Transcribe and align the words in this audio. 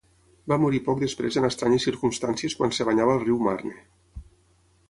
Va 0.51 0.55
morir 0.63 0.79
poc 0.87 1.03
després 1.03 1.37
en 1.41 1.45
estranyes 1.49 1.85
circumstàncies 1.89 2.57
quan 2.61 2.73
es 2.77 2.83
banyava 2.91 3.15
al 3.17 3.25
riu 3.27 3.41
Marne. 3.49 3.75